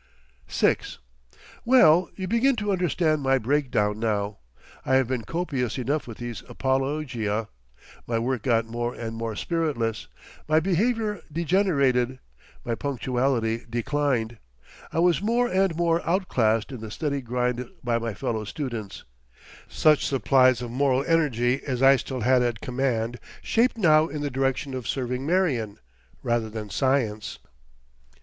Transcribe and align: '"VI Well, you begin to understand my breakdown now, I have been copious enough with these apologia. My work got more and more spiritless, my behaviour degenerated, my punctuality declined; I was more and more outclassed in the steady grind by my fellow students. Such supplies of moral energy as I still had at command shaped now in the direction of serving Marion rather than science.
'"VI 0.46 0.76
Well, 1.64 2.10
you 2.14 2.28
begin 2.28 2.54
to 2.56 2.70
understand 2.70 3.22
my 3.22 3.38
breakdown 3.38 3.98
now, 3.98 4.40
I 4.84 4.96
have 4.96 5.08
been 5.08 5.24
copious 5.24 5.78
enough 5.78 6.06
with 6.06 6.18
these 6.18 6.42
apologia. 6.50 7.48
My 8.06 8.18
work 8.18 8.42
got 8.42 8.66
more 8.66 8.94
and 8.94 9.16
more 9.16 9.34
spiritless, 9.36 10.06
my 10.48 10.60
behaviour 10.60 11.22
degenerated, 11.32 12.18
my 12.62 12.74
punctuality 12.74 13.64
declined; 13.70 14.36
I 14.92 14.98
was 14.98 15.22
more 15.22 15.48
and 15.50 15.74
more 15.76 16.06
outclassed 16.06 16.70
in 16.70 16.80
the 16.82 16.90
steady 16.90 17.22
grind 17.22 17.70
by 17.82 17.96
my 17.98 18.12
fellow 18.12 18.44
students. 18.44 19.04
Such 19.66 20.04
supplies 20.04 20.60
of 20.60 20.70
moral 20.70 21.02
energy 21.08 21.62
as 21.66 21.82
I 21.82 21.96
still 21.96 22.20
had 22.20 22.42
at 22.42 22.60
command 22.60 23.18
shaped 23.40 23.78
now 23.78 24.08
in 24.08 24.20
the 24.20 24.30
direction 24.30 24.74
of 24.74 24.86
serving 24.86 25.24
Marion 25.24 25.78
rather 26.22 26.50
than 26.50 26.68
science. 26.68 27.38